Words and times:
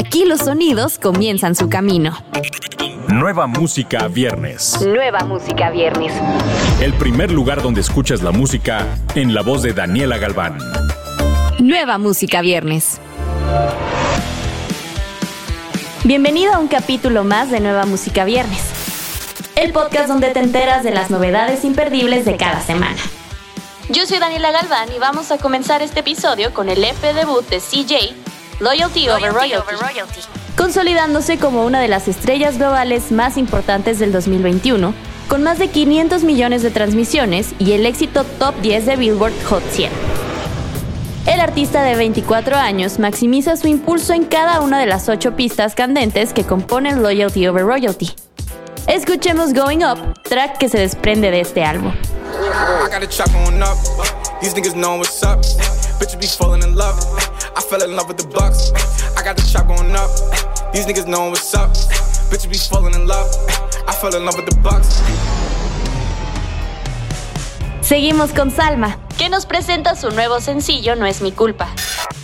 Aquí 0.00 0.24
los 0.24 0.40
sonidos 0.40 0.98
comienzan 0.98 1.54
su 1.54 1.68
camino. 1.68 2.16
Nueva 3.08 3.46
música 3.46 4.08
viernes. 4.08 4.80
Nueva 4.80 5.26
música 5.26 5.68
viernes. 5.68 6.10
El 6.80 6.94
primer 6.94 7.30
lugar 7.30 7.60
donde 7.60 7.82
escuchas 7.82 8.22
la 8.22 8.30
música 8.30 8.86
en 9.14 9.34
la 9.34 9.42
voz 9.42 9.62
de 9.62 9.74
Daniela 9.74 10.16
Galván. 10.16 10.56
Nueva 11.58 11.98
música 11.98 12.40
viernes. 12.40 12.98
Bienvenido 16.04 16.54
a 16.54 16.60
un 16.60 16.68
capítulo 16.68 17.22
más 17.22 17.50
de 17.50 17.60
Nueva 17.60 17.84
Música 17.84 18.24
Viernes. 18.24 18.62
El 19.54 19.74
podcast 19.74 20.08
donde 20.08 20.30
te 20.30 20.40
enteras 20.40 20.82
de 20.82 20.92
las 20.92 21.10
novedades 21.10 21.62
imperdibles 21.62 22.24
de 22.24 22.38
cada 22.38 22.62
semana. 22.62 22.96
Yo 23.90 24.06
soy 24.06 24.18
Daniela 24.18 24.50
Galván 24.50 24.90
y 24.96 24.98
vamos 24.98 25.30
a 25.30 25.36
comenzar 25.36 25.82
este 25.82 26.00
episodio 26.00 26.54
con 26.54 26.70
el 26.70 26.82
EP 26.84 27.02
debut 27.14 27.46
de 27.50 27.58
CJ, 27.58 28.14
Loyalty, 28.60 29.08
over, 29.08 29.32
royalty, 29.32 30.20
consolidándose 30.54 31.38
como 31.38 31.64
una 31.64 31.80
de 31.80 31.88
las 31.88 32.08
estrellas 32.08 32.58
globales 32.58 33.10
más 33.10 33.38
importantes 33.38 33.98
del 33.98 34.12
2021, 34.12 34.92
con 35.28 35.42
más 35.42 35.58
de 35.58 35.68
500 35.68 36.24
millones 36.24 36.62
de 36.62 36.70
transmisiones 36.70 37.54
y 37.58 37.72
el 37.72 37.86
éxito 37.86 38.22
top 38.38 38.54
10 38.60 38.84
de 38.84 38.96
Billboard 38.96 39.32
Hot 39.48 39.62
100. 39.70 39.90
El 41.26 41.40
artista 41.40 41.82
de 41.82 41.96
24 41.96 42.56
años 42.56 42.98
maximiza 42.98 43.56
su 43.56 43.66
impulso 43.66 44.12
en 44.12 44.26
cada 44.26 44.60
una 44.60 44.78
de 44.78 44.84
las 44.84 45.08
ocho 45.08 45.34
pistas 45.36 45.74
candentes 45.74 46.34
que 46.34 46.44
componen 46.44 47.02
Loyalty 47.02 47.46
Over 47.46 47.64
Royalty. 47.64 48.10
Escuchemos 48.86 49.54
Going 49.54 49.84
Up, 49.84 50.20
track 50.24 50.58
que 50.58 50.68
se 50.68 50.78
desprende 50.78 51.30
de 51.30 51.40
este 51.40 51.64
álbum. 51.64 51.94
Seguimos 67.80 68.32
con 68.32 68.50
Salma, 68.50 68.98
que 69.18 69.28
nos 69.28 69.46
presenta 69.46 69.96
su 69.96 70.10
nuevo 70.10 70.40
sencillo 70.40 70.94
No 70.94 71.06
es 71.06 71.22
mi 71.22 71.32
culpa. 71.32 71.68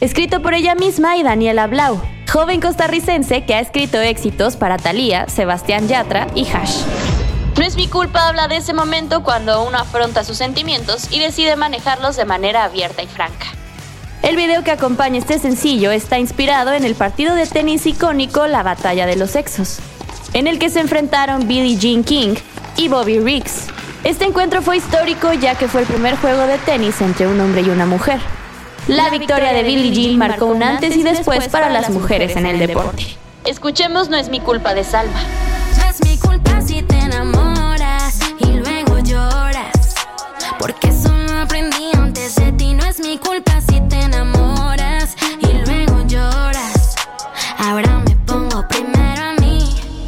Escrito 0.00 0.40
por 0.40 0.54
ella 0.54 0.76
misma 0.76 1.16
y 1.16 1.24
Daniela 1.24 1.66
Blau, 1.66 2.00
joven 2.32 2.60
costarricense 2.60 3.44
que 3.44 3.54
ha 3.54 3.60
escrito 3.60 4.00
éxitos 4.00 4.54
para 4.54 4.76
Thalía, 4.76 5.28
Sebastián 5.28 5.88
Yatra 5.88 6.28
y 6.36 6.46
Hash. 6.46 6.82
No 7.58 7.64
es 7.64 7.74
mi 7.74 7.88
culpa 7.88 8.28
habla 8.28 8.46
de 8.46 8.58
ese 8.58 8.72
momento 8.72 9.24
cuando 9.24 9.64
uno 9.64 9.78
afronta 9.78 10.22
sus 10.22 10.36
sentimientos 10.36 11.08
y 11.10 11.18
decide 11.18 11.56
manejarlos 11.56 12.14
de 12.14 12.24
manera 12.24 12.62
abierta 12.62 13.02
y 13.02 13.08
franca. 13.08 13.57
El 14.22 14.34
video 14.34 14.64
que 14.64 14.72
acompaña 14.72 15.18
este 15.18 15.38
sencillo 15.38 15.92
está 15.92 16.18
inspirado 16.18 16.72
en 16.72 16.84
el 16.84 16.96
partido 16.96 17.34
de 17.34 17.46
tenis 17.46 17.86
icónico 17.86 18.48
La 18.48 18.64
Batalla 18.64 19.06
de 19.06 19.14
los 19.14 19.30
Sexos, 19.30 19.78
en 20.32 20.48
el 20.48 20.58
que 20.58 20.70
se 20.70 20.80
enfrentaron 20.80 21.46
Billie 21.46 21.76
Jean 21.76 22.02
King 22.02 22.34
y 22.76 22.88
Bobby 22.88 23.20
Riggs. 23.20 23.68
Este 24.02 24.24
encuentro 24.24 24.60
fue 24.60 24.76
histórico 24.78 25.32
ya 25.34 25.54
que 25.54 25.68
fue 25.68 25.82
el 25.82 25.86
primer 25.86 26.16
juego 26.16 26.42
de 26.42 26.58
tenis 26.58 27.00
entre 27.00 27.28
un 27.28 27.40
hombre 27.40 27.62
y 27.62 27.70
una 27.70 27.86
mujer. 27.86 28.18
La 28.88 29.08
victoria 29.08 29.52
de 29.52 29.62
Billie 29.62 29.92
Jean 29.92 30.18
marcó 30.18 30.46
un 30.46 30.64
antes 30.64 30.96
y 30.96 31.04
después 31.04 31.48
para 31.48 31.68
las 31.68 31.88
mujeres 31.90 32.34
en 32.36 32.46
el 32.46 32.58
deporte. 32.58 33.06
Escuchemos 33.44 34.08
No 34.08 34.16
es 34.16 34.30
mi 34.30 34.40
culpa 34.40 34.74
de 34.74 34.82
Salma. 34.82 35.20
No 35.78 35.90
es 35.90 36.04
mi 36.04 36.18
culpa 36.18 36.60
si 36.60 36.82
te 36.82 36.98
enamoras 36.98 38.18
y 38.40 38.46
luego 38.46 38.98
lloras. 38.98 39.94
Porque 40.58 40.90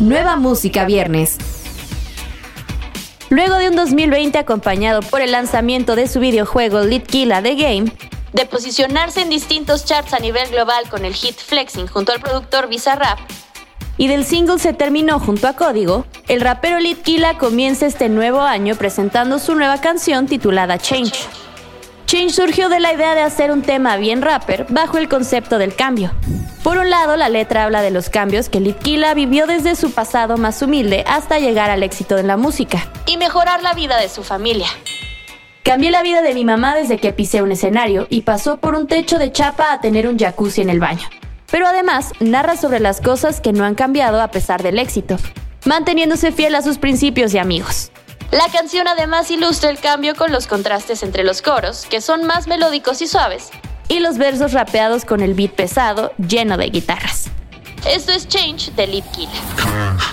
Nueva 0.00 0.36
música 0.36 0.86
viernes. 0.86 1.36
Luego 3.28 3.56
de 3.56 3.68
un 3.68 3.76
2020 3.76 4.38
acompañado 4.38 5.02
por 5.02 5.20
el 5.20 5.32
lanzamiento 5.32 5.94
de 5.94 6.08
su 6.08 6.20
videojuego 6.20 6.80
Litkila 6.80 7.42
The 7.42 7.54
Game, 7.54 7.92
de 8.32 8.46
posicionarse 8.46 9.20
en 9.20 9.28
distintos 9.28 9.84
charts 9.84 10.14
a 10.14 10.18
nivel 10.18 10.48
global 10.48 10.88
con 10.88 11.04
el 11.04 11.12
hit 11.12 11.36
Flexing 11.36 11.86
junto 11.86 12.12
al 12.12 12.20
productor 12.20 12.70
Bizarrap, 12.70 13.18
y 13.98 14.08
del 14.08 14.24
single 14.24 14.58
se 14.58 14.72
terminó 14.72 15.20
junto 15.20 15.46
a 15.46 15.52
Código, 15.52 16.06
el 16.28 16.40
rapero 16.40 16.80
Litkila 16.80 17.36
comienza 17.36 17.84
este 17.84 18.08
nuevo 18.08 18.40
año 18.40 18.76
presentando 18.76 19.38
su 19.38 19.54
nueva 19.54 19.82
canción 19.82 20.26
titulada 20.26 20.78
Change. 20.78 21.28
Change 22.10 22.32
surgió 22.32 22.68
de 22.68 22.80
la 22.80 22.92
idea 22.92 23.14
de 23.14 23.22
hacer 23.22 23.52
un 23.52 23.62
tema 23.62 23.96
bien 23.96 24.20
rapper 24.20 24.66
bajo 24.68 24.98
el 24.98 25.08
concepto 25.08 25.58
del 25.58 25.76
cambio. 25.76 26.10
Por 26.64 26.76
un 26.76 26.90
lado, 26.90 27.14
la 27.14 27.28
letra 27.28 27.62
habla 27.62 27.82
de 27.82 27.92
los 27.92 28.10
cambios 28.10 28.48
que 28.48 28.58
Litkila 28.58 29.14
vivió 29.14 29.46
desde 29.46 29.76
su 29.76 29.92
pasado 29.92 30.36
más 30.36 30.60
humilde 30.60 31.04
hasta 31.06 31.38
llegar 31.38 31.70
al 31.70 31.84
éxito 31.84 32.18
en 32.18 32.26
la 32.26 32.36
música 32.36 32.90
y 33.06 33.16
mejorar 33.16 33.62
la 33.62 33.74
vida 33.74 33.96
de 33.96 34.08
su 34.08 34.24
familia. 34.24 34.66
Cambié 35.62 35.92
la 35.92 36.02
vida 36.02 36.20
de 36.20 36.34
mi 36.34 36.44
mamá 36.44 36.74
desde 36.74 36.98
que 36.98 37.12
pisé 37.12 37.42
un 37.42 37.52
escenario 37.52 38.08
y 38.10 38.22
pasó 38.22 38.56
por 38.56 38.74
un 38.74 38.88
techo 38.88 39.16
de 39.20 39.30
chapa 39.30 39.72
a 39.72 39.80
tener 39.80 40.08
un 40.08 40.18
jacuzzi 40.18 40.62
en 40.62 40.70
el 40.70 40.80
baño. 40.80 41.08
Pero 41.48 41.68
además 41.68 42.10
narra 42.18 42.56
sobre 42.56 42.80
las 42.80 43.00
cosas 43.00 43.40
que 43.40 43.52
no 43.52 43.62
han 43.62 43.76
cambiado 43.76 44.20
a 44.20 44.32
pesar 44.32 44.64
del 44.64 44.80
éxito, 44.80 45.16
manteniéndose 45.64 46.32
fiel 46.32 46.56
a 46.56 46.62
sus 46.62 46.78
principios 46.78 47.32
y 47.34 47.38
amigos. 47.38 47.92
La 48.30 48.48
canción 48.48 48.86
además 48.86 49.28
ilustra 49.32 49.70
el 49.70 49.80
cambio 49.80 50.14
con 50.14 50.30
los 50.30 50.46
contrastes 50.46 51.02
entre 51.02 51.24
los 51.24 51.42
coros, 51.42 51.86
que 51.90 52.00
son 52.00 52.26
más 52.26 52.46
melódicos 52.46 53.02
y 53.02 53.08
suaves, 53.08 53.50
y 53.88 53.98
los 53.98 54.18
versos 54.18 54.52
rapeados 54.52 55.04
con 55.04 55.20
el 55.20 55.34
beat 55.34 55.50
pesado, 55.50 56.12
lleno 56.16 56.56
de 56.56 56.70
guitarras. 56.70 57.28
Esto 57.88 58.12
es 58.12 58.28
Change 58.28 58.70
de 58.76 58.86
Lip. 58.86 59.04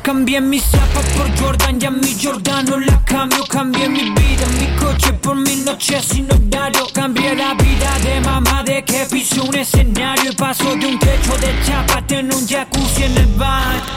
Cambié 0.01 0.41
mi 0.41 0.59
zapa 0.59 1.01
por 1.16 1.39
Jordan, 1.39 1.79
ya 1.79 1.91
mi 1.91 2.16
Jordano 2.19 2.79
la 2.79 3.03
cambio. 3.06 3.44
Cambié 3.44 3.88
mi 3.89 4.09
vida, 4.09 4.47
mi 4.57 4.67
coche 4.79 5.13
por 5.13 5.35
mi 5.35 5.57
noche 5.57 6.01
sin 6.01 6.27
horario. 6.31 6.88
Cambié 6.94 7.35
la 7.35 7.53
vida 7.56 8.00
de 8.03 8.22
mamá 8.22 8.63
de 8.63 8.83
que 8.83 9.06
piso 9.11 9.44
un 9.44 9.56
escenario 9.56 10.31
y 10.31 10.35
paso 10.35 10.75
de 10.75 10.88
un 10.88 10.97
techo 10.97 11.38
de 11.38 11.53
chapa 11.66 12.01
tener 12.07 12.33
un 12.33 12.47
jacuzzi 12.47 13.03
en 13.03 13.17
el 13.17 13.27
baño. 13.35 13.96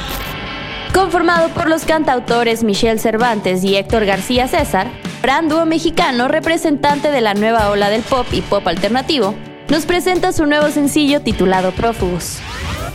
Conformado 0.93 1.51
por 1.51 1.69
los 1.69 1.85
cantautores 1.85 2.65
Michelle 2.65 2.99
Cervantes 2.99 3.63
y 3.63 3.77
Héctor 3.77 4.07
García 4.07 4.49
César, 4.49 4.91
Fran 5.21 5.49
dúo 5.49 5.65
mexicano 5.65 6.27
representante 6.27 7.13
de 7.13 7.21
la 7.21 7.35
nueva 7.35 7.71
ola 7.71 7.91
del 7.91 8.03
pop 8.03 8.27
y 8.33 8.41
pop 8.41 8.67
alternativo, 8.67 9.35
nos 9.69 9.87
presenta 9.87 10.33
su 10.33 10.47
nuevo 10.47 10.69
sencillo 10.71 11.21
titulado 11.21 11.71
Prófugos. 11.71 12.39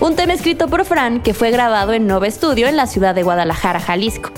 Un 0.02 0.18
tema 0.18 0.34
escrito 0.34 0.68
por 0.68 0.84
Fran 0.84 1.22
que 1.22 1.34
fue 1.34 1.52
grabado 1.52 1.94
en 1.94 2.06
Nova 2.06 2.30
Studio 2.30 2.68
en 2.68 2.76
la 2.76 2.88
ciudad 2.88 3.16
de 3.16 3.24
Guadalajara, 3.24 3.80
Jalisco. 3.80 4.30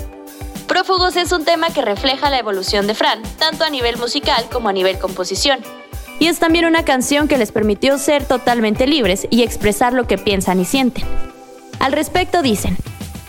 Prófugos 0.68 1.16
es 1.16 1.32
un 1.32 1.44
tema 1.44 1.70
que 1.70 1.82
refleja 1.82 2.30
la 2.30 2.38
evolución 2.38 2.86
de 2.86 2.94
Fran, 2.94 3.20
tanto 3.38 3.64
a 3.64 3.70
nivel 3.70 3.96
musical 3.96 4.44
como 4.52 4.68
a 4.68 4.72
nivel 4.72 4.98
composición. 4.98 5.58
Y 6.20 6.28
es 6.28 6.38
también 6.38 6.64
una 6.64 6.84
canción 6.84 7.26
que 7.26 7.38
les 7.38 7.50
permitió 7.50 7.98
ser 7.98 8.24
totalmente 8.24 8.86
libres 8.86 9.26
y 9.30 9.42
expresar 9.42 9.94
lo 9.94 10.06
que 10.06 10.16
piensan 10.16 10.60
y 10.60 10.64
sienten. 10.64 11.04
Al 11.80 11.92
respecto 11.92 12.42
dicen, 12.42 12.76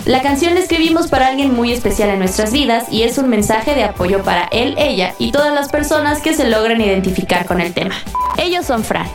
la 0.06 0.22
canción 0.22 0.54
la 0.54 0.62
escribimos 0.62 1.08
para 1.08 1.28
alguien 1.28 1.54
muy 1.54 1.72
especial 1.72 2.10
en 2.10 2.20
nuestras 2.20 2.52
vidas 2.52 2.86
y 2.92 3.04
es 3.04 3.18
un 3.18 3.30
mensaje 3.30 3.76
de 3.76 3.84
apoyo 3.84 4.24
para 4.24 4.46
él, 4.52 4.76
ella 4.78 5.14
y 5.20 5.32
todas 5.32 5.54
las 5.54 5.70
personas 5.70 6.22
que 6.22 6.34
se 6.34 6.48
logran 6.48 6.82
identificar 6.82 7.46
con 7.46 7.62
el 7.62 7.74
tema. 7.74 7.96
Ellos 8.38 8.66
son 8.66 8.84
Fran. 8.84 9.08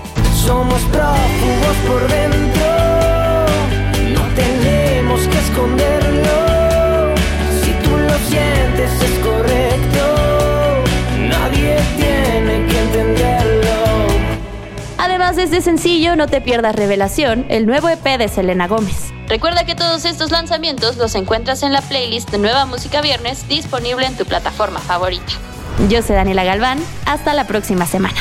Somos 0.44 0.80
prófugos 0.82 1.76
por 1.88 2.08
dentro, 2.08 2.66
no 4.12 4.34
tenemos 4.34 5.20
que 5.26 5.38
esconderlo. 5.38 6.03
Además 15.24 15.36
de 15.36 15.56
este 15.56 15.62
sencillo, 15.62 16.16
no 16.16 16.26
te 16.26 16.42
pierdas 16.42 16.76
Revelación, 16.76 17.46
el 17.48 17.64
nuevo 17.64 17.88
EP 17.88 18.04
de 18.18 18.28
Selena 18.28 18.68
Gómez. 18.68 19.10
Recuerda 19.26 19.64
que 19.64 19.74
todos 19.74 20.04
estos 20.04 20.30
lanzamientos 20.30 20.98
los 20.98 21.14
encuentras 21.14 21.62
en 21.62 21.72
la 21.72 21.80
playlist 21.80 22.30
de 22.30 22.36
Nueva 22.36 22.66
Música 22.66 23.00
Viernes 23.00 23.48
disponible 23.48 24.04
en 24.04 24.18
tu 24.18 24.26
plataforma 24.26 24.80
favorita. 24.80 25.32
Yo 25.88 26.02
soy 26.02 26.16
Daniela 26.16 26.44
Galván, 26.44 26.78
hasta 27.06 27.32
la 27.32 27.46
próxima 27.46 27.86
semana. 27.86 28.18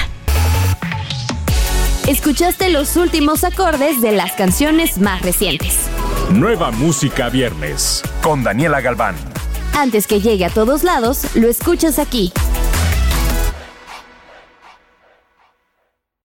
Escuchaste 2.08 2.70
los 2.70 2.96
últimos 2.96 3.44
acordes 3.44 4.02
de 4.02 4.14
las 4.14 4.32
canciones 4.32 4.98
más 4.98 5.24
recientes. 5.24 5.80
Nueva 6.32 6.72
música 6.72 7.28
viernes 7.28 8.02
con 8.22 8.46
Daniela 8.46 8.80
Galván. 8.80 9.16
Antes 9.78 10.08
que 10.08 10.22
llegue 10.22 10.46
a 10.46 10.50
todos 10.50 10.86
lados, 10.86 11.36
lo 11.36 11.50
escuchas 11.50 12.00
aquí. 12.00 12.32